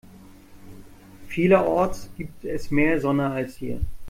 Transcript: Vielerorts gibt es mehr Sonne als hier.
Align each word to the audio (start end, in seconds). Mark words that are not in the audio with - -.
Vielerorts 1.27 2.09
gibt 2.17 2.43
es 2.43 2.71
mehr 2.71 2.99
Sonne 2.99 3.29
als 3.29 3.57
hier. 3.57 3.81